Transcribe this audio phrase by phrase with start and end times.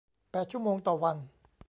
[0.31, 1.17] แปดชั่วโมงต่อวัน